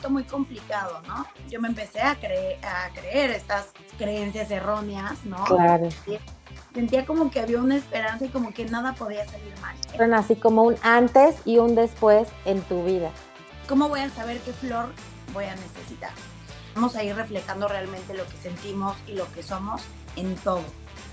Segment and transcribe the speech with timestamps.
[0.00, 1.26] momento muy complicado, ¿no?
[1.48, 5.44] Yo me empecé a, creer, a creer estas creencias erróneas, ¿no?
[5.44, 5.88] Claro.
[6.72, 9.76] Sentía como que había una esperanza y como que nada podía salir mal.
[9.88, 13.10] Fueron así como un antes y un después en tu vida.
[13.68, 14.86] ¿Cómo voy a saber qué flor
[15.32, 16.12] voy a necesitar?
[16.74, 19.82] Vamos a ir reflejando realmente lo que sentimos y lo que somos
[20.16, 20.62] en todo.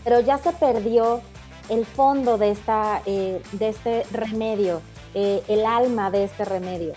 [0.04, 1.22] Pero ya se perdió
[1.70, 4.82] el fondo de, esta, eh, de este remedio,
[5.16, 6.94] eh, el alma de este remedio.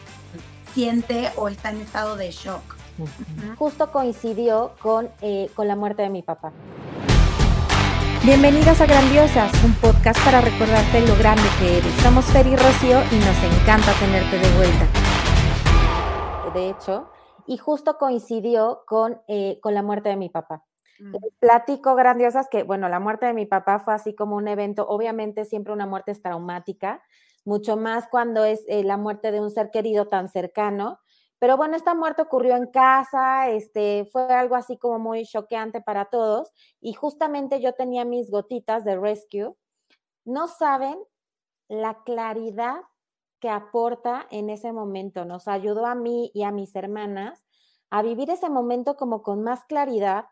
[0.73, 2.77] Siente o está en estado de shock.
[3.59, 6.53] Justo coincidió con, eh, con la muerte de mi papá.
[8.25, 11.93] Bienvenidas a Grandiosas, un podcast para recordarte lo grande que eres.
[12.03, 14.87] Somos Fer y Rocío y nos encanta tenerte de vuelta.
[16.55, 17.11] De hecho,
[17.47, 19.21] y justo coincidió con,
[19.61, 20.65] con la muerte de mi papá.
[21.01, 21.15] Mm.
[21.41, 25.45] Platico grandiosas que, bueno, la muerte de mi papá fue así como un evento, obviamente
[25.45, 27.03] siempre una muerte es traumática,
[27.45, 30.99] mucho más cuando es eh, la muerte de un ser querido tan cercano.
[31.39, 36.05] Pero bueno, esta muerte ocurrió en casa, este, fue algo así como muy choqueante para
[36.07, 39.55] todos y justamente yo tenía mis gotitas de rescue.
[40.25, 40.99] No saben
[41.69, 42.83] la claridad
[43.41, 45.25] que aporta en ese momento.
[45.25, 47.45] Nos ayudó a mí y a mis hermanas
[47.91, 50.27] a vivir ese momento como con más claridad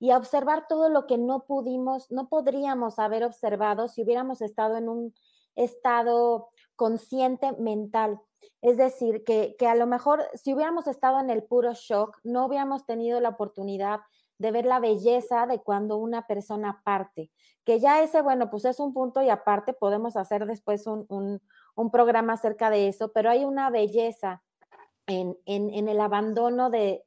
[0.00, 4.76] y a observar todo lo que no pudimos, no podríamos haber observado si hubiéramos estado
[4.76, 5.14] en un
[5.54, 8.20] estado consciente mental.
[8.60, 12.86] Es decir, que, a lo mejor si hubiéramos estado en el puro shock, no hubiéramos
[12.86, 14.00] tenido la oportunidad
[14.38, 17.30] de ver la belleza de cuando una persona parte,
[17.64, 21.90] que ya ese, bueno, pues es un punto y aparte podemos hacer después un, un,
[21.90, 24.42] programa acerca de eso, pero hay una belleza
[25.06, 27.04] en, en, en el abandono de,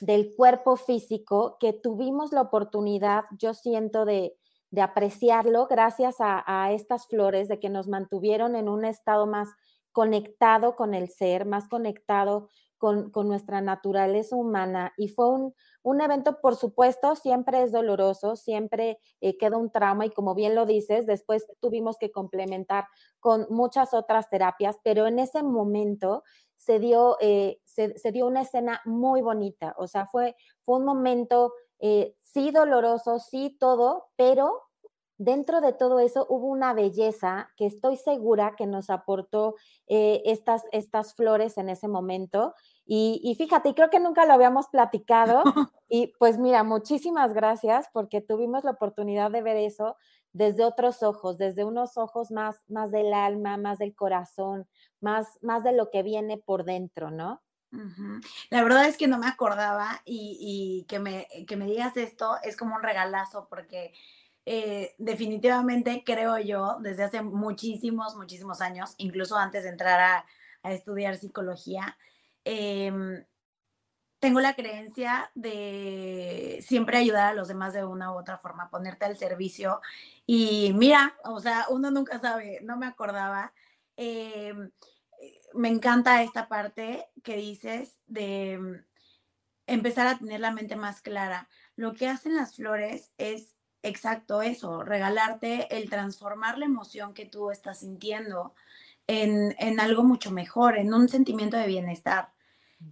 [0.00, 4.36] del cuerpo físico que tuvimos la oportunidad, yo siento, de,
[4.82, 9.48] apreciarlo gracias a, estas flores, de que nos mantuvieron en un estado más
[9.92, 14.92] conectado con el ser, más conectado con, nuestra naturaleza humana.
[14.96, 20.04] Y fue un, un, evento, por supuesto, siempre es doloroso, siempre eh, queda un trauma
[20.06, 22.86] y como bien lo dices, después tuvimos que complementar
[23.20, 26.24] con muchas otras terapias, pero en ese momento
[26.64, 31.52] se dio, eh, se, dio una escena muy bonita, o sea, fue, fue un momento,
[31.78, 34.62] eh, sí doloroso, sí todo, pero
[35.18, 39.54] dentro de todo eso hubo una belleza que estoy segura que nos aportó
[39.86, 42.54] eh, estas, estas flores en ese momento.
[42.86, 45.42] Y, y, fíjate, creo que nunca lo habíamos platicado.
[45.86, 49.96] Y pues mira, muchísimas gracias porque tuvimos la oportunidad de ver eso
[50.32, 54.66] desde otros ojos, desde unos ojos más, más del alma, más del corazón,
[55.00, 57.42] más, más de lo que viene por dentro, ¿no?
[58.50, 62.56] La verdad es que no me acordaba y, que, me, que, me, digas esto es
[62.56, 63.92] como un regalazo porque
[64.46, 70.24] eh, definitivamente creo yo desde hace muchísimos, muchísimos años, incluso antes de entrar a,
[70.72, 71.98] estudiar psicología,
[72.46, 72.90] eh,
[74.24, 79.04] tengo la creencia de siempre ayudar a los demás de una u otra forma, ponerte
[79.04, 79.82] al servicio.
[80.24, 83.52] Y mira, o sea, uno nunca sabe, no me acordaba.
[83.96, 84.70] Em,
[85.52, 88.82] me encanta esta parte que dices de
[89.66, 91.50] empezar a tener la mente más clara.
[91.76, 97.50] Lo que hacen las flores es exacto eso, regalarte el transformar la emoción que tú
[97.50, 98.54] estás sintiendo
[99.06, 102.32] en, en algo mucho mejor, en un sentimiento de bienestar.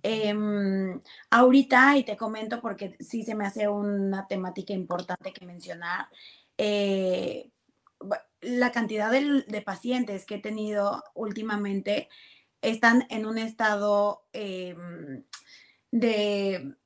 [0.02, 1.00] Em,
[1.30, 6.08] ahorita, y te comento porque sí se me hace una temática importante que mencionar,
[6.58, 7.50] eh,
[8.40, 12.08] la cantidad de, pacientes que he tenido últimamente
[12.60, 15.24] están en un estado em,
[15.90, 16.76] de,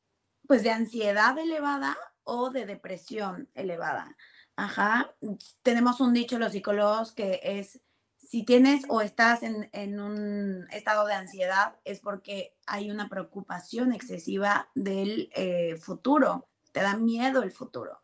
[0.47, 1.97] pues, de ansiedad elevada
[2.27, 4.17] o de depresión elevada.
[4.57, 5.15] Ajá.
[5.63, 7.81] Tenemos un dicho los psicólogos que es
[8.19, 14.69] si tienes o estás en, un estado de ansiedad es porque hay una preocupación excesiva
[14.75, 18.01] del eh, futuro, te da miedo el futuro.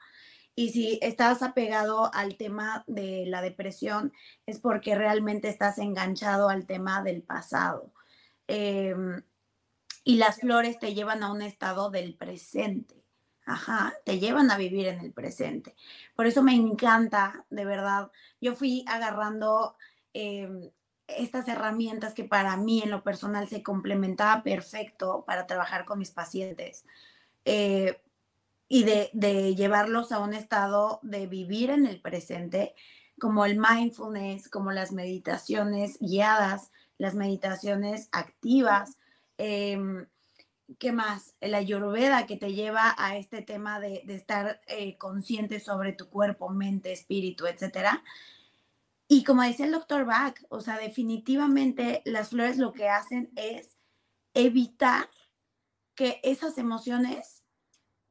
[0.54, 4.12] Y si estás apegado al tema de la depresión
[4.46, 7.92] es porque realmente estás enganchado al tema del pasado.
[8.46, 9.22] Em,
[10.04, 13.01] y las flores te llevan a un estado del presente.
[14.04, 15.74] Te llevan a vivir en el presente.
[16.14, 18.10] Por eso me encanta, de verdad.
[18.40, 19.76] Yo fui agarrando
[20.14, 20.70] Em,
[21.08, 26.10] estas herramientas que para mí en lo personal se complementaba perfecto para trabajar con mis
[26.10, 26.86] pacientes
[27.44, 28.00] eh,
[28.68, 32.74] y de, llevarlos a un estado de vivir en el presente,
[33.20, 38.98] como el mindfulness, como las meditaciones guiadas, las meditaciones activas.
[39.36, 40.06] Eh,
[40.78, 41.34] ¿Qué más?
[41.40, 46.50] La ayurveda que te lleva a este tema de, estar eh, consciente sobre tu cuerpo,
[46.50, 48.02] mente, espíritu, etcétera.
[49.08, 53.76] Y como decía el doctor Bach, o sea, definitivamente las flores lo que hacen es
[54.34, 55.08] evitar
[55.94, 57.42] que esas emociones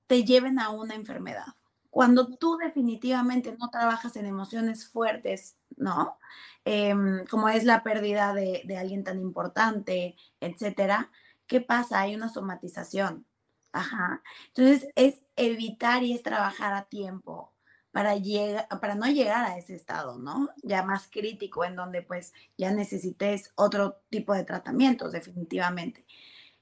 [0.07, 1.55] te lleven a una enfermedad.
[1.89, 6.17] Cuando tú definitivamente no trabajas en emociones fuertes, ¿no?
[6.65, 11.11] Em, como es la pérdida de, de alguien tan importante, etcétera,
[11.47, 12.01] ¿qué pasa?
[12.01, 13.25] Hay una somatización.
[13.73, 14.21] Ajá.
[14.47, 17.53] Entonces es evitar y es trabajar a tiempo
[17.91, 20.49] para, llegar, para no llegar a ese estado, ¿no?
[20.63, 26.05] Ya más crítico, en donde pues ya necesites otro tipo de tratamientos, definitivamente.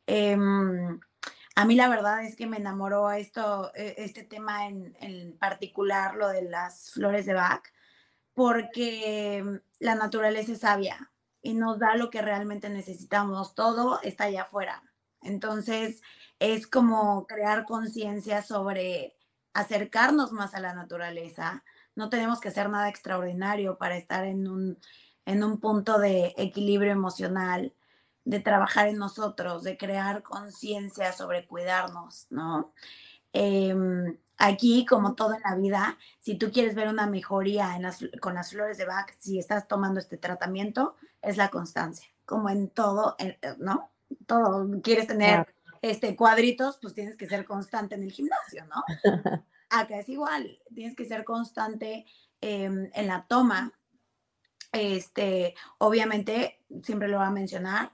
[0.08, 1.00] Em,
[1.56, 6.16] a mí la verdad es que me enamoró esto, e, este tema en, en particular,
[6.16, 7.64] lo de las flores de Bach,
[8.34, 13.56] porque la naturaleza es sabia y nos da lo que realmente necesitamos.
[13.56, 14.83] Todo está allá afuera.
[15.21, 16.01] Entonces,
[16.39, 19.15] es como crear conciencia sobre
[19.53, 21.63] acercarnos más a la naturaleza.
[21.95, 24.80] No tenemos que hacer nada extraordinario para estar en un,
[25.25, 27.74] en un punto de equilibrio emocional,
[28.25, 32.74] de trabajar en nosotros, de crear conciencia sobre cuidarnos, ¿no?
[33.33, 38.00] Em, aquí, como todo en la vida, si tú quieres ver una mejoría en las,
[38.21, 42.69] con las flores de Bach, si estás tomando este tratamiento, es la constancia, como en
[42.69, 43.16] todo,
[43.57, 43.92] ¿no?
[44.25, 45.48] Todo, quieres tener
[45.81, 48.83] este, cuadritos, pues tienes que ser constante en el gimnasio, ¿no?
[49.69, 52.06] Acá es igual, tienes que ser constante
[52.42, 53.74] em, en la toma.
[54.71, 57.94] Este, obviamente, siempre lo voy a mencionar,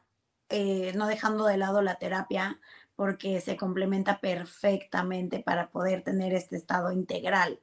[0.50, 2.60] eh, no dejando de lado la terapia,
[2.96, 7.60] porque se complementa perfectamente para poder tener este estado integral.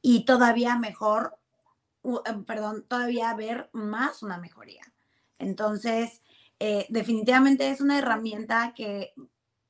[0.00, 1.38] Y todavía mejor,
[2.24, 4.82] em, perdón, todavía ver más una mejoría.
[5.40, 6.22] Entonces,
[6.58, 9.14] eh, definitivamente es una herramienta que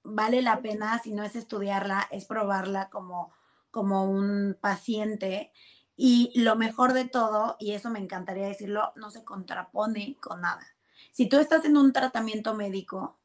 [0.03, 3.33] vale la pena, si no es estudiarla, es probarla como,
[3.71, 5.53] como un paciente.
[5.97, 10.67] Y lo mejor de todo, y eso me encantaría decirlo, no se contrapone con nada.
[11.13, 13.19] Si tú estás en un tratamiento médico,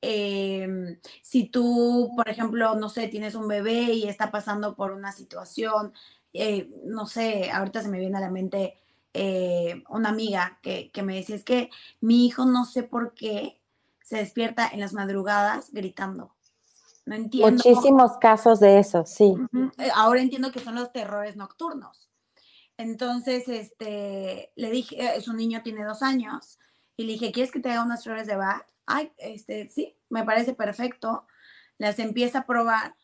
[0.00, 5.12] em, si tú, por ejemplo, no sé, tienes un bebé y está pasando por una
[5.12, 5.92] situación,
[6.32, 8.76] eh, no sé, ahorita se me viene a la mente
[9.14, 11.70] eh, una amiga que, que me decía, es que
[12.00, 13.60] mi hijo no sé por qué
[14.02, 16.34] se despierta en las madrugadas gritando.
[17.04, 17.50] No entiendo.
[17.50, 19.34] Muchísimos casos de eso, sí.
[19.78, 22.10] Eh, ahora entiendo que son los terrores nocturnos.
[22.76, 26.58] Entonces, este, le dije, eh, su niño tiene dos años,
[26.96, 28.66] y le dije, ¿quieres que te haga unas flores de Bach?
[28.84, 31.26] Ay, este, sí, me parece perfecto.
[31.78, 32.96] Las empieza a probar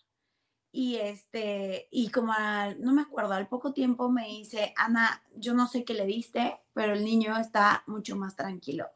[0.76, 2.32] y este, y como
[2.81, 6.59] no me acuerdo, al poco tiempo me dice, Ana, yo no sé qué le diste,
[6.73, 8.88] pero el niño está mucho más tranquilo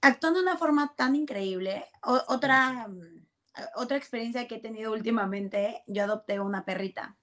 [0.00, 1.86] actuando de una forma tan increíble.
[2.02, 3.26] otra, mm,
[3.76, 7.16] otra experiencia que he tenido últimamente, yo adopté una perrita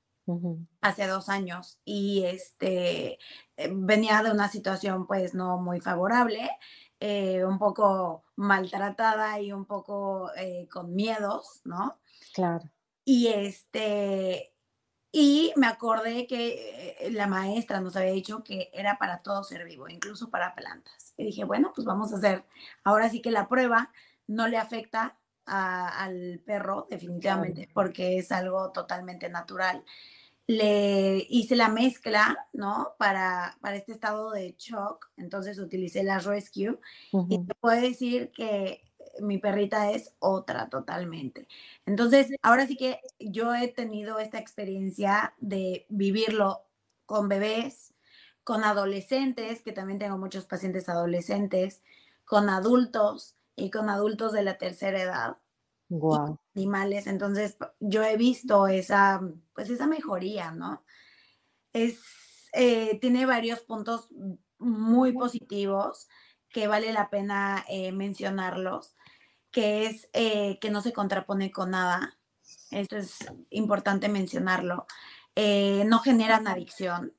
[0.81, 3.19] hace dos años y este
[3.57, 6.49] eh, venía de una situación pues no muy favorable,
[6.99, 11.99] eh, un poco maltratada y un poco eh, con miedos, ¿no?
[12.33, 12.67] Claro.
[13.05, 14.55] Y este,
[15.17, 19.63] y me acordé que eh, la maestra nos había dicho que era para todo ser
[19.63, 21.13] vivo, incluso para plantas.
[21.15, 22.43] Y dije, bueno, pues vamos a hacer,
[22.83, 23.93] ahora sí que la prueba
[24.27, 29.85] no le afecta al perro definitivamente, porque es algo totalmente natural.
[30.47, 32.95] Le hice la mezcla, ¿no?
[32.99, 36.77] Para, para este estado de shock, entonces utilicé la Rescue
[37.29, 38.83] y te puedo decir que
[39.21, 41.47] mi perrita es otra totalmente.
[41.85, 46.65] Entonces, ahora sí que yo he tenido esta experiencia de vivirlo
[47.05, 47.93] con bebés,
[48.43, 51.83] con adolescentes, que también tengo muchos pacientes adolescentes,
[52.25, 55.37] con adultos y con adultos de la tercera edad.
[55.89, 56.39] Wow.
[56.55, 57.07] Animales.
[57.07, 59.21] Entonces, yo he visto esa,
[59.53, 60.83] pues esa mejoría, ¿no?
[61.73, 61.99] Es,
[62.53, 64.09] eh, tiene varios puntos
[64.57, 66.07] muy positivos
[66.49, 68.95] que vale la pena eh, mencionarlos
[69.55, 72.17] que es eh, que no se contrapone con nada.
[72.71, 73.19] Esto es
[73.51, 74.85] importante mencionarlo.
[75.33, 77.13] Eh, no generan adicción,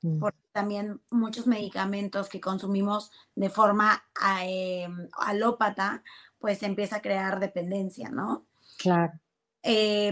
[0.00, 0.18] mm.
[0.18, 4.02] porque también muchos medicamentos que consumimos de forma
[4.40, 4.88] eh,
[5.18, 6.02] alópata,
[6.38, 8.46] pues empieza a crear dependencia, ¿no?
[8.78, 9.12] Claro.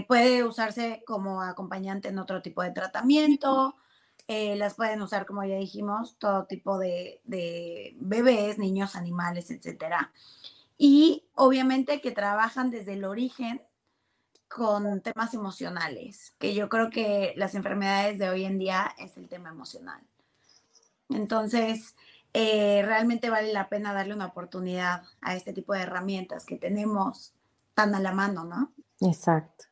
[0.07, 3.77] puede usarse como acompañante en otro tipo de tratamiento.
[4.27, 10.11] las pueden usar, como ya dijimos, todo tipo de, de bebés, niños, animales, etcétera
[10.77, 13.61] y obviamente que trabajan desde el origen
[14.47, 19.27] con temas emocionales, que yo creo que las enfermedades de hoy en día es el
[19.27, 20.01] tema emocional.
[21.09, 21.95] Entonces,
[22.33, 27.33] eh, realmente vale la pena darle una oportunidad a este tipo de herramientas que tenemos
[27.73, 28.71] tan a la mano, ¿no?
[29.01, 29.65] Exacto.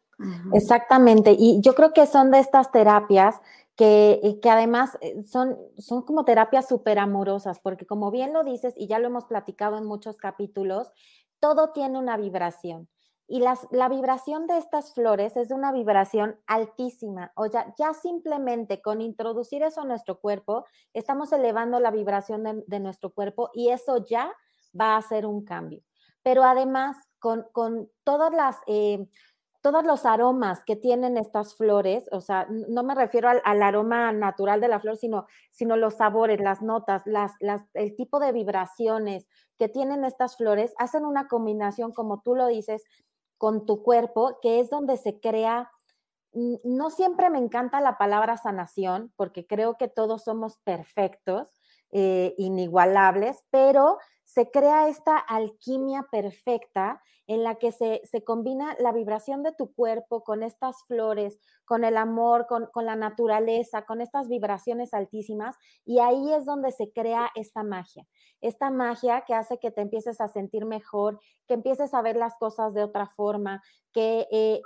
[0.53, 1.35] Exactamente.
[1.37, 3.35] Y yo creo que son de estas terapias
[3.75, 8.87] que, además eh, son, son como terapias súper amorosas, porque como bien lo dices, y
[8.87, 10.91] ya lo hemos platicado en muchos capítulos,
[11.39, 12.89] todo tiene una vibración.
[13.27, 17.31] y las, la vibración de estas flores es una vibración altísima.
[17.35, 22.79] O ya, ya simplemente con introducir eso a nuestro cuerpo, estamos elevando la vibración de,
[22.81, 24.33] nuestro cuerpo y eso ya
[24.79, 25.81] va a hacer un cambio.
[26.23, 28.57] Pero además, con, con todas las...
[28.67, 29.07] Eh,
[29.61, 34.59] todos los aromas que tienen estas flores, o sea, no me refiero al, aroma natural
[34.59, 37.03] de la flor, sino, sino los sabores, las notas,
[37.75, 39.27] el tipo de vibraciones
[39.59, 42.83] que tienen estas flores, hacen una combinación, como tú lo dices,
[43.37, 45.71] con tu cuerpo, que es donde se crea,
[46.33, 51.53] no siempre me encanta la palabra sanación, porque creo que todos somos perfectos,
[51.91, 53.97] eh, inigualables, pero
[54.33, 60.23] se crea esta alquimia perfecta en la que se, combina la vibración de tu cuerpo
[60.23, 66.33] con estas flores, con el amor, con, la naturaleza, con estas vibraciones altísimas, y ahí
[66.33, 68.07] es donde se crea esta magia,
[68.39, 72.37] esta magia que hace que te empieces a sentir mejor, que empieces a ver las
[72.37, 73.61] cosas de otra forma,
[73.91, 74.27] que...
[74.31, 74.61] Eh,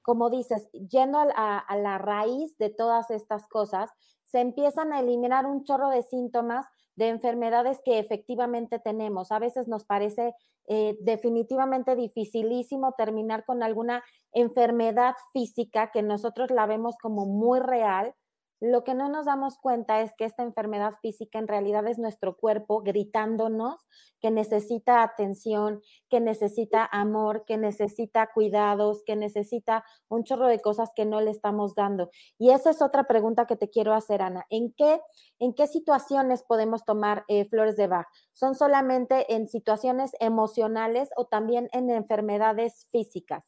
[0.00, 3.90] como dices, yendo a la raíz de todas estas cosas,
[4.24, 6.64] se empiezan a eliminar un chorro de síntomas
[6.98, 9.30] de enfermedades que efectivamente tenemos.
[9.30, 10.34] A veces nos parece
[10.66, 14.02] eh, definitivamente dificilísimo terminar con alguna
[14.32, 18.14] enfermedad física que nosotros la vemos como muy real
[18.60, 22.36] lo que no nos damos cuenta es que esta enfermedad física en realidad es nuestro
[22.36, 23.76] cuerpo gritándonos
[24.20, 30.90] que necesita atención, que necesita amor, que necesita cuidados, que necesita un chorro de cosas
[30.96, 32.10] que no le estamos dando.
[32.36, 34.44] Y esa es otra pregunta que te quiero hacer, Ana.
[34.50, 35.00] ¿En qué,
[35.38, 38.08] en qué situaciones podemos tomar eh, flores de Bach?
[38.32, 43.47] ¿Son solamente en situaciones emocionales o también en enfermedades físicas?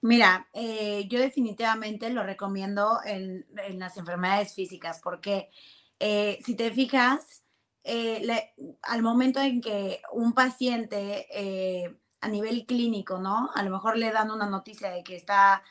[0.00, 3.46] Mira, eh, yo definitivamente lo recomiendo en,
[3.78, 5.50] las enfermedades físicas porque
[5.98, 7.42] eh, si te fijas,
[7.84, 13.50] eh, al momento en que un paciente a nivel clínico, ¿no?
[13.54, 15.62] A lo mejor le dan una noticia de que está,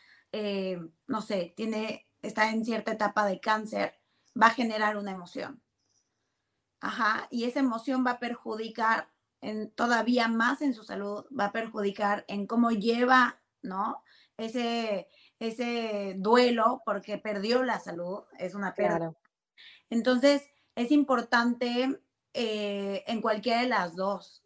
[1.08, 4.00] no sé, tiene, está en cierta etapa de cáncer,
[4.40, 5.62] va a generar una emoción.
[6.82, 9.10] Ajá, y esa emoción va a perjudicar
[9.42, 14.04] en, todavía más en su salud, va a perjudicar en cómo lleva ¿no?
[14.38, 15.08] Ese,
[15.40, 19.14] ese duelo porque perdió la salud, es una pérdida.
[19.90, 20.44] Entonces,
[20.76, 22.00] es importante
[22.34, 24.42] eh, en cualquiera de las dos,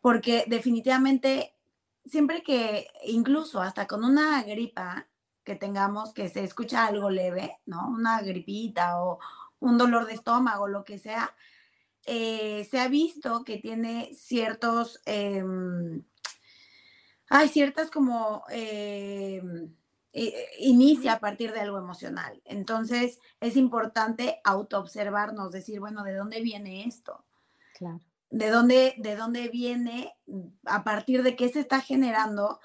[0.00, 1.54] porque definitivamente,
[2.04, 5.06] siempre que, incluso hasta con una gripa
[5.44, 7.88] que tengamos, que se escucha algo leve, ¿no?
[7.88, 9.18] Una gripita o
[9.60, 11.34] un dolor de estómago, lo que sea,
[12.06, 15.00] eh, se ha visto que tiene ciertos...
[15.06, 16.02] Em,
[17.30, 19.40] hay ciertas como eh,
[20.58, 22.42] inicia a partir de algo emocional.
[22.44, 27.24] Entonces es importante autoobservarnos, decir, bueno, ¿de dónde viene esto?
[27.78, 28.00] Claro.
[28.30, 30.12] ¿De dónde, ¿De dónde viene?
[30.64, 32.60] ¿A partir de qué se está generando?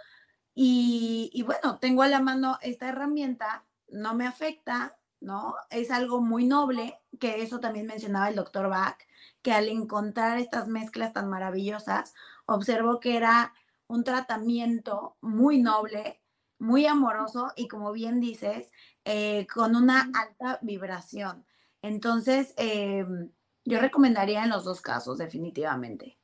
[0.56, 5.56] Y, y bueno, tengo a la mano esta herramienta, no me afecta, ¿no?
[5.70, 8.98] Es algo muy noble, que eso también mencionaba el doctor Bach,
[9.44, 13.54] que al encontrar estas mezclas tan maravillosas, observó que era
[13.88, 16.22] un tratamiento muy noble,
[16.60, 18.72] muy amoroso y como bien dices,
[19.04, 21.46] eh, con una alta vibración.
[21.82, 23.32] Entonces, em,
[23.66, 26.18] yo recomendaría en los dos casos, definitivamente.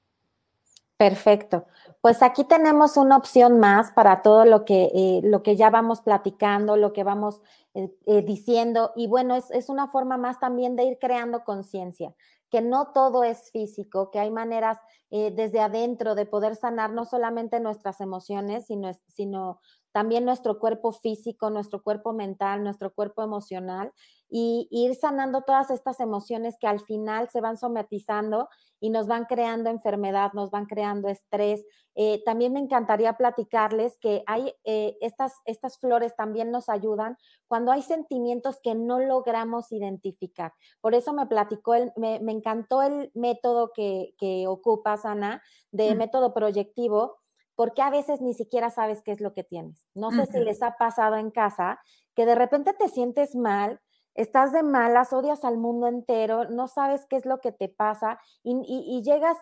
[1.02, 1.66] Perfecto.
[2.00, 6.02] Pues aquí tenemos una opción más para todo lo que, eh, lo que ya vamos
[6.02, 7.42] platicando, lo que vamos
[7.74, 8.92] eh, diciendo.
[8.96, 12.14] Y bueno, es, es, una forma más también de ir creando conciencia
[12.52, 14.78] que no todo es físico, que hay maneras
[15.10, 19.62] eh, desde adentro de poder sanar no solamente nuestras emociones, sino, sino
[19.92, 23.92] también nuestro cuerpo físico, nuestro cuerpo mental, nuestro cuerpo emocional
[24.30, 28.48] y, ir sanando todas estas emociones que al final se van somatizando
[28.80, 31.66] y nos van creando enfermedad, nos van creando estrés.
[31.96, 37.18] Eh, también me encantaría platicarles que hay eh, estas, estas flores también nos ayudan
[37.48, 40.54] cuando hay sentimientos que no logramos identificar.
[40.80, 45.98] Por eso me platicó, el, me, encantó el método que, que ocupas, Ana, de mm.
[45.98, 47.21] método proyectivo,
[47.56, 49.86] porque a veces ni siquiera sabes qué es lo que tienes.
[49.94, 51.80] No sé si les ha pasado en casa
[52.16, 53.80] que de repente te sientes mal,
[54.16, 58.20] estás de malas, odias al mundo entero, no sabes qué es lo que te pasa
[58.44, 59.38] y, llegas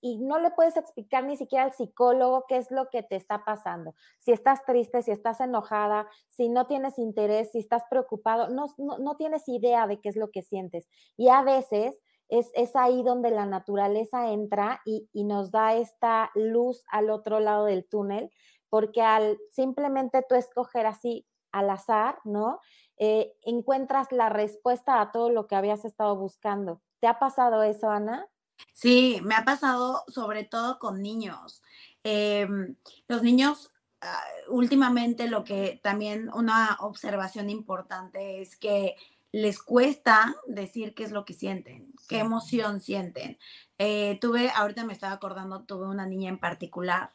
[0.00, 3.44] y no le puedes explicar ni siquiera al psicólogo qué es lo que te está
[3.44, 3.94] pasando.
[4.18, 9.16] Si estás triste, si estás enojada, si no tienes interés, si estás preocupado, no, no
[9.16, 10.88] tienes idea de qué es lo que sientes.
[11.16, 17.10] Y a veces es, ahí donde la naturaleza entra y, nos da esta luz al
[17.10, 18.30] otro lado del túnel,
[18.68, 22.60] porque al simplemente tú escoger así al azar, ¿no?
[22.96, 26.80] Eh, encuentras la respuesta a todo lo que habías estado buscando.
[27.00, 28.26] ¿Te ha pasado eso, Ana?
[28.72, 31.62] Sí, me ha pasado sobre todo con niños.
[32.02, 32.76] Em,
[33.08, 38.96] los niños ah, últimamente lo que también una observación importante es que
[39.34, 43.36] les cuesta decir qué es lo que sienten, qué emoción sienten.
[43.78, 47.10] Eh, tuve, ahorita me estaba acordando, tuve una niña en particular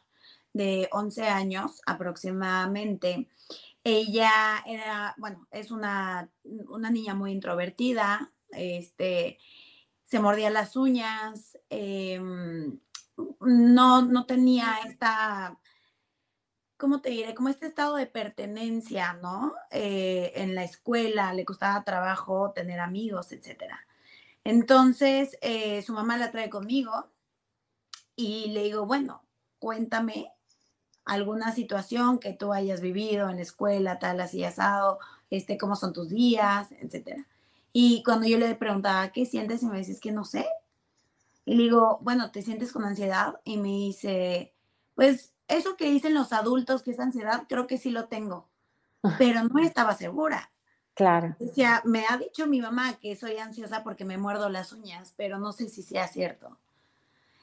[0.52, 3.26] de 11 años aproximadamente.
[3.84, 4.30] Ella
[4.66, 9.38] era, bueno, es una, una niña muy introvertida, este,
[10.04, 12.80] se mordía las uñas, em,
[13.40, 15.58] no, no tenía esta
[16.80, 17.34] ¿cómo te diré?
[17.34, 19.54] Como este estado de pertenencia, ¿no?
[19.70, 23.64] Eh, en la escuela, le costaba trabajo tener amigos, etc.
[24.42, 27.10] Entonces, eh, su mamá la trae conmigo
[28.16, 29.22] y le digo, bueno,
[29.58, 30.32] cuéntame
[31.04, 35.92] alguna situación que tú hayas vivido en la escuela, tal, así asado, este, cómo son
[35.92, 37.26] tus días, etc.
[37.72, 39.62] Y cuando yo le preguntaba, ¿qué sientes?
[39.62, 40.46] Y me dice, es que no sé.
[41.44, 43.40] Y le digo, bueno, ¿te sientes con ansiedad?
[43.44, 44.54] Y me dice,
[44.94, 48.48] pues eso que dicen los adultos que es ansiedad, creo que sí lo tengo,
[49.18, 50.50] pero no estaba segura.
[50.94, 51.36] Claro.
[51.38, 55.38] Decía, me ha dicho mi mamá que soy ansiosa porque me muerdo las uñas, pero
[55.38, 56.58] no sé si sea cierto.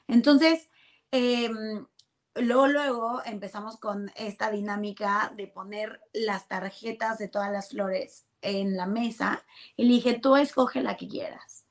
[0.06, 0.68] Entonces,
[1.10, 1.86] em,
[2.34, 8.76] luego, luego empezamos con esta dinámica de poner las tarjetas de todas las flores en
[8.76, 9.42] la mesa
[9.76, 11.64] y le dije, tú escoge la que quieras.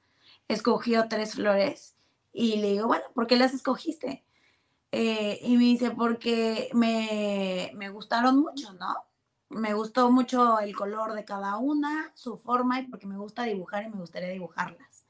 [0.48, 1.96] Escogió tres flores
[2.34, 4.24] y le digo, bueno, ¿por qué las escogiste?
[4.92, 8.96] Eh, y me dice, porque me, me, gustaron mucho, ¿no?
[9.50, 13.84] Me gustó mucho el color de cada una, su forma, y porque me gusta dibujar
[13.84, 15.06] y me gustaría dibujarlas.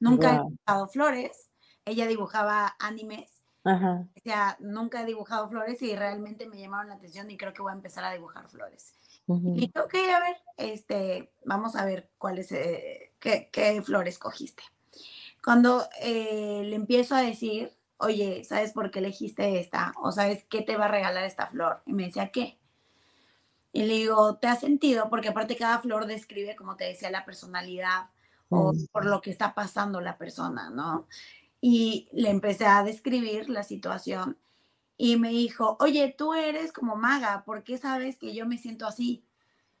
[0.00, 1.50] Nunca he dibujado flores,
[1.84, 7.30] ella dibujaba animes, o sea, nunca he dibujado flores y realmente me llamaron la atención
[7.30, 8.94] y creo que voy a empezar a dibujar flores.
[9.26, 14.64] Y tengo que a ver, este, vamos a ver cuáles, eh, qué, qué, flores cogiste.
[15.44, 19.92] Cuando eh, le empiezo a decir, oye, ¿sabes por qué elegiste esta?
[19.96, 21.82] ¿O sabes qué te va a regalar esta flor?
[21.86, 22.58] Y me decía, ¿qué?
[23.72, 25.08] Y le digo, ¿te has sentido?
[25.10, 28.10] Porque aparte cada flor describe, como te decía, la personalidad
[28.48, 28.86] o mm.
[28.90, 31.06] por lo que está pasando la persona, ¿no?
[31.60, 34.38] Y le empecé a describir la situación
[34.96, 38.86] y me dijo, oye, tú eres como maga, ¿por qué sabes que yo me siento
[38.86, 39.24] así?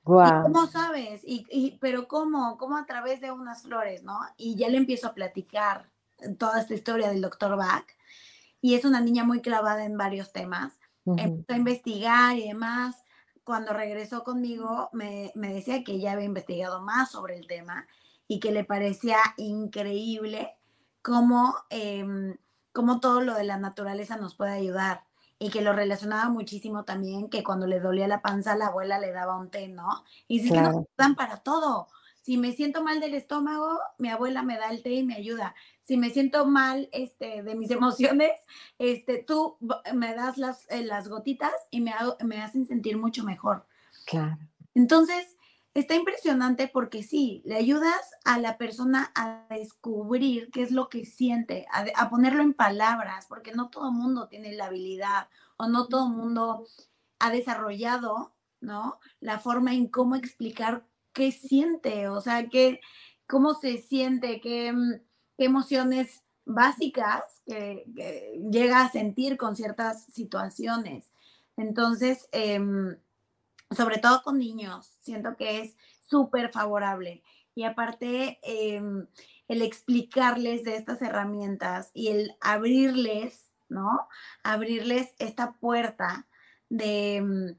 [0.02, 1.22] ¿Cómo sabes?
[1.24, 2.56] Y, y, pero ¿cómo?
[2.58, 4.18] ¿Cómo a través de unas flores, no?
[4.36, 5.90] Y ya le empiezo a platicar
[6.38, 7.86] toda esta historia del doctor Bach
[8.60, 10.78] y es una niña muy clavada en varios temas.
[11.06, 13.02] Empezó a investigar y demás.
[13.42, 17.86] Cuando regresó conmigo, me, decía que ella había investigado más sobre el tema
[18.28, 20.56] y que le parecía increíble
[21.02, 22.36] cómo, em,
[22.72, 25.04] cómo todo lo de la naturaleza nos puede ayudar
[25.38, 29.10] y que lo relacionaba muchísimo también que cuando le dolía la panza la abuela le
[29.10, 30.04] daba un té, ¿no?
[30.28, 31.88] Y dice que nos dan para todo.
[32.30, 35.52] Si me siento mal del estómago, mi abuela me da el té y me ayuda
[35.90, 38.30] si me siento mal este, de mis emociones,
[38.78, 39.58] este, tú
[39.92, 41.92] me das las, eh, las gotitas y me,
[42.24, 43.66] me hacen sentir mucho mejor.
[44.06, 44.38] Claro.
[44.72, 45.36] Entonces,
[45.74, 51.04] está impresionante porque sí, le ayudas a la persona a descubrir qué es lo que
[51.04, 55.88] siente, a, ponerlo en palabras, porque no todo el mundo tiene la habilidad o no
[55.88, 56.68] todo el mundo
[57.18, 59.00] ha desarrollado, ¿no?
[59.18, 62.80] La forma en cómo explicar qué siente, o sea, qué,
[63.26, 65.00] cómo se siente, qué mm,
[65.38, 67.84] emociones básicas que,
[68.50, 71.10] llega a sentir con ciertas situaciones.
[71.56, 72.96] Entonces, em,
[73.70, 75.76] sobre todo con niños, siento que es
[76.08, 77.22] súper favorable.
[77.54, 79.06] Y aparte, em,
[79.48, 84.08] el explicarles de estas herramientas y el abrirles, ¿no?
[84.42, 86.26] Abrirles esta puerta
[86.68, 87.56] de, em,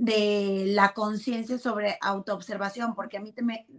[0.00, 3.34] de la conciencia sobre autoobservación, porque a mí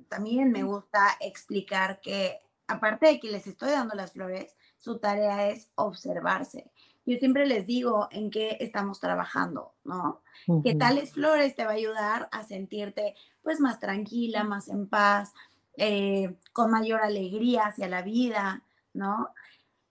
[0.08, 5.50] también me gusta explicar que aparte de que les estoy dando las flores, su tarea
[5.50, 6.72] es observarse.
[7.08, 10.22] Yo siempre les digo en qué estamos trabajando, ¿no?
[10.64, 15.34] Que tales flores te va a ayudar a sentirte pues más tranquila, más en paz,
[15.76, 19.30] eh, con mayor alegría hacia la vida, ¿no?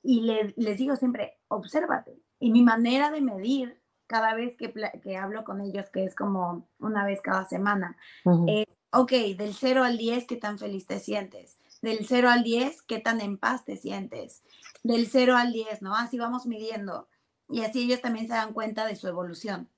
[0.00, 0.20] Y
[0.54, 2.22] les digo siempre, obsérvate.
[2.38, 3.79] Y mi manera de medir
[4.10, 7.96] cada vez que, que hablo con ellos, que es como una vez cada semana,
[8.48, 11.60] es, ok, del 0 al 10, ¿qué tan feliz te sientes?
[11.82, 14.42] del 0 al 10, qué tan en paz te sientes.
[14.82, 15.96] Del 0 al 10, ¿no?
[15.96, 17.08] Así vamos midiendo.
[17.48, 19.68] Y así ellos también se dan cuenta de su evolución.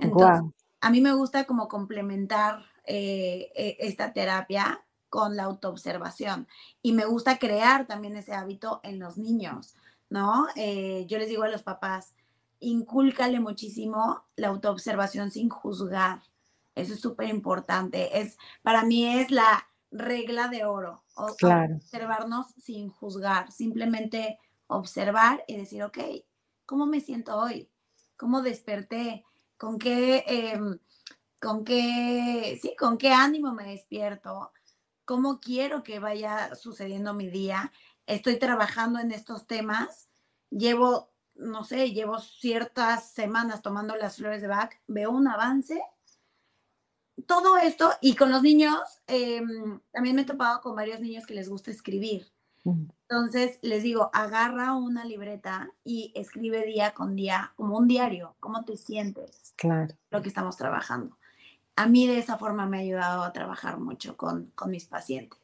[0.00, 0.50] Entonces,
[0.80, 6.48] a mí me gusta como complementar eh, e, esta terapia con la autoobservación.
[6.80, 9.74] Y me gusta crear también ese hábito en los niños,
[10.08, 10.46] ¿no?
[10.56, 12.14] Eh, yo les digo a los papás,
[12.62, 16.22] incúlcale muchísimo la autoobservación sin juzgar.
[16.74, 18.18] Eso es súper importante.
[18.18, 21.04] Es, para mí es la, regla de oro.
[21.16, 25.98] Observarnos sin juzgar, simplemente observar y decir, ok,
[26.64, 27.68] ¿cómo me siento hoy?
[28.22, 29.24] cómo desperté,
[29.56, 30.78] con qué, em,
[31.40, 34.52] con qué, sí, con qué ánimo me despierto,
[35.04, 37.72] cómo quiero que vaya sucediendo mi día.
[38.06, 40.08] Estoy trabajando en estos temas,
[40.50, 45.80] llevo, no sé, llevo ciertas semanas tomando las flores de Bach, veo un avance.
[47.26, 51.34] Todo esto, y con los niños, em, también me he topado con varios niños que
[51.34, 52.26] les gusta escribir.
[52.64, 58.64] Entonces les digo, agarra una libreta y escribe día con día, como un diario, cómo
[58.64, 59.52] te sientes.
[59.56, 59.94] Claro.
[60.10, 61.18] Lo que estamos trabajando.
[61.74, 65.40] A mí de esa forma me ha ayudado a trabajar mucho con, con mis pacientes.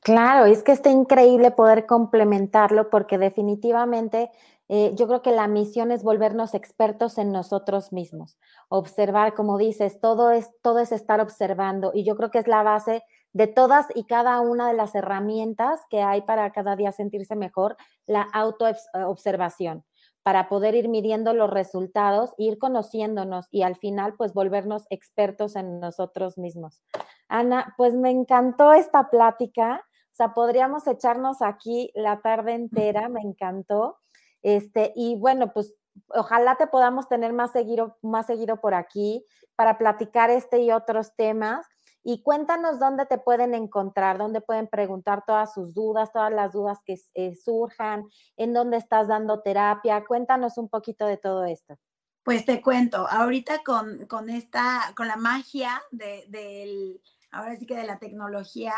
[0.00, 4.30] Claro, es que está increíble poder complementarlo porque definitivamente
[4.68, 10.00] eh, yo creo que la misión es volvernos expertos en nosotros mismos, observar, como dices,
[10.00, 13.86] todo es, todo es estar observando y yo creo que es la base de todas
[13.94, 19.84] y cada una de las herramientas que hay para cada día sentirse mejor, la autoobservación,
[20.22, 25.80] para poder ir midiendo los resultados, ir conociéndonos y al final pues volvernos expertos en
[25.80, 26.82] nosotros mismos.
[27.28, 33.22] Ana, pues me encantó esta plática, o sea, podríamos echarnos aquí la tarde entera, me
[33.22, 33.98] encantó.
[34.42, 35.74] Este, y bueno, pues
[36.08, 39.24] ojalá te podamos tener más seguido, más seguido por aquí
[39.56, 41.66] para platicar este y otros temas.
[42.04, 46.78] Y cuéntanos dónde te pueden encontrar, dónde pueden preguntar todas sus dudas, todas las dudas
[46.84, 50.04] que eh, surjan, en dónde estás dando terapia.
[50.04, 51.78] Cuéntanos un poquito de todo esto.
[52.24, 57.00] Pues te cuento, ahorita con, con esta, con la magia de, del,
[57.30, 58.74] ahora sí que de la tecnología,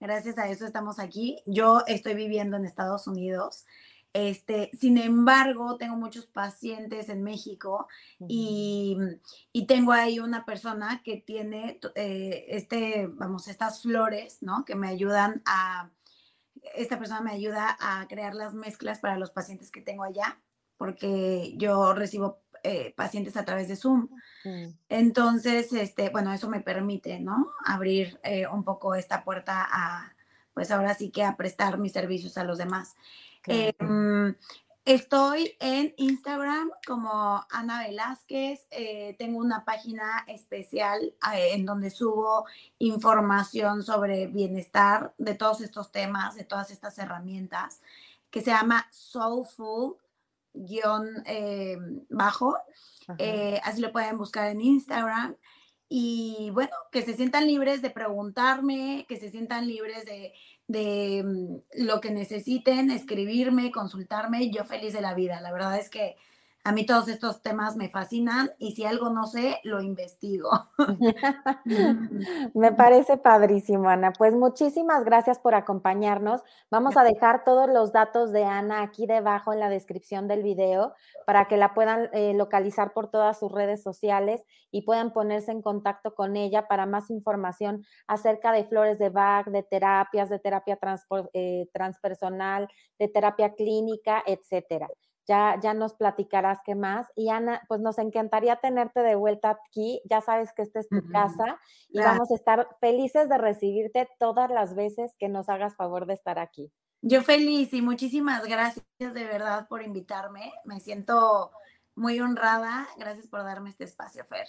[0.00, 1.42] gracias a eso estamos aquí.
[1.46, 3.64] Yo estoy viviendo en Estados Unidos
[4.16, 7.86] este, sin embargo, tengo muchos pacientes en México
[8.26, 8.96] y,
[9.68, 14.64] tengo ahí una persona que tiene eh, este, vamos, estas flores, ¿no?
[14.64, 15.90] Que me ayudan a,
[16.76, 20.40] esta persona me ayuda a crear las mezclas para los pacientes que tengo allá,
[20.78, 24.08] porque yo recibo eh, pacientes a través de Zoom.
[24.88, 27.52] Entonces, este, bueno, eso me permite, ¿no?
[27.66, 30.15] Abrir eh, un poco esta puerta a,
[30.56, 32.96] pues ahora sí que a prestar mis servicios a los demás.
[33.46, 34.34] Em,
[34.86, 38.66] estoy en Instagram como Ana Velázquez.
[38.70, 42.46] Eh, tengo una página especial eh, en donde subo
[42.78, 47.82] información sobre bienestar de todos estos temas, de todas estas herramientas,
[48.30, 49.96] que se llama Soulful
[50.54, 52.56] em, bajo.
[53.18, 55.36] Eh, así lo pueden buscar en Instagram.
[55.88, 60.32] Y bueno, que se sientan libres de preguntarme, que se sientan libres de
[60.68, 65.40] de mm, lo que necesiten, escribirme, consultarme, yo feliz de la vida.
[65.40, 66.16] La verdad es que
[66.66, 70.50] a mí todos estos temas me fascinan y si algo no sé, lo investigo.
[72.54, 74.12] me parece padrísimo, Ana.
[74.12, 76.40] Pues muchísimas gracias por acompañarnos.
[76.68, 80.92] Vamos a dejar todos los datos de Ana aquí debajo en la descripción del video
[81.24, 85.62] para que la puedan eh, localizar por todas sus redes sociales y puedan ponerse en
[85.62, 90.80] contacto con ella para más información acerca de flores de Bach, de terapias, de terapia
[91.32, 92.66] eh, transpersonal,
[92.98, 94.88] de terapia clínica, etcétera
[95.26, 97.06] ya, ya nos platicarás qué más.
[97.14, 100.00] Y Ana, pues nos encantaría tenerte de vuelta aquí.
[100.08, 101.58] Ya sabes que esta es tu casa
[101.88, 106.14] y vamos a estar felices de recibirte todas las veces que nos hagas favor de
[106.14, 106.72] estar aquí.
[107.02, 110.52] Yo feliz y muchísimas gracias de verdad por invitarme.
[110.64, 111.52] Me siento
[111.94, 112.86] muy honrada.
[112.96, 114.46] Gracias por darme este espacio, Fer.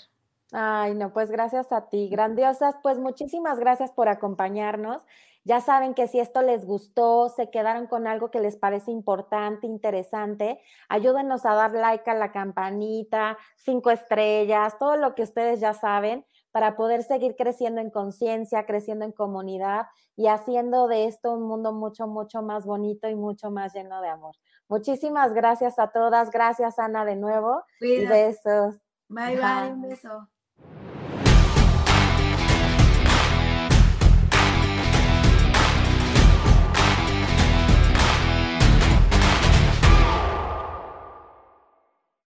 [0.51, 2.07] Ay, no, pues gracias a ti.
[2.09, 5.01] Grandiosas, pues muchísimas gracias por acompañarnos.
[5.47, 9.65] Ya saben que si esto les gustó, se quedaron con algo que les parece importante,
[9.65, 15.73] interesante, ayúdenos a dar like a la campanita, cinco estrellas, todo lo que ustedes ya
[15.73, 19.85] saben para poder seguir creciendo en conciencia, creciendo en comunidad
[20.17, 24.09] y haciendo de esto un mundo mucho, mucho más bonito y mucho más lleno de
[24.09, 24.35] amor.
[24.67, 26.29] Muchísimas gracias a todas.
[26.29, 27.63] Gracias, Ana, de nuevo.
[27.79, 28.75] Y besos.
[29.07, 29.71] bye, bye.
[29.71, 30.27] Un beso.